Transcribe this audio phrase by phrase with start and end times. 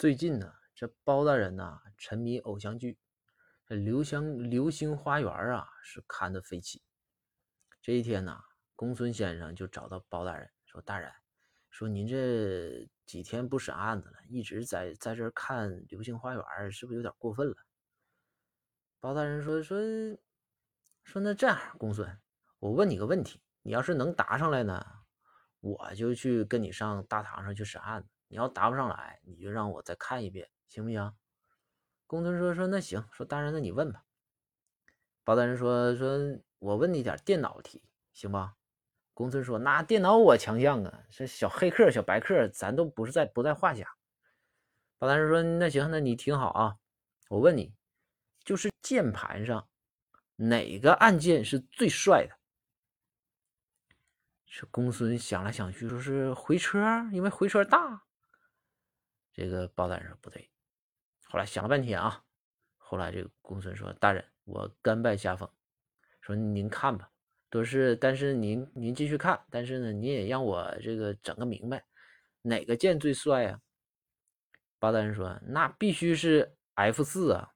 [0.00, 2.98] 最近呢，这包大人呐沉迷偶像剧，
[3.66, 6.82] 这《流香流星花园》啊是看得飞起。
[7.82, 8.40] 这一天呐，
[8.74, 11.12] 公孙先生就找到包大人说：“大人，
[11.68, 17.54] 说您这几天不审案子了，一直在在这看《流星花园》，是不是有点过分了？”
[19.00, 19.78] 包大人说：“说
[21.04, 22.18] 说那这样，公孙，
[22.58, 24.82] 我问你个问题，你要是能答上来呢，
[25.60, 31.12] 我就去跟你上大堂上去审案子。”你要答不上来，你就让我再看一遍，行不行？
[32.06, 34.04] 公孙说说那行，说大人那你问吧。
[35.24, 36.16] 包大人说说
[36.60, 38.54] 我问你点电脑题，行吧？
[39.14, 43.96] 公孙说那电脑我强项啊，这小黑客、小白客咱都不是在不在话下。
[44.96, 46.76] 包大人说那行，那你听好啊，
[47.30, 47.74] 我问你，
[48.44, 49.68] 就是键盘上
[50.36, 52.36] 哪个按键是最帅的？
[54.46, 56.78] 这公孙想来想去，说是回车，
[57.10, 58.04] 因为回车大。
[59.40, 60.50] 这个包大人说不对，
[61.24, 62.22] 后来想了半天啊，
[62.76, 65.48] 后来这个公孙说：“大人，我甘拜下风，
[66.20, 67.10] 说您看吧，
[67.48, 71.82] 都是，但是您您继续看，但是呢，您也让我这个整个明白，
[72.42, 73.62] 哪个剑最帅啊？”
[74.78, 77.50] 包大人说：“那必须是 F 四啊。”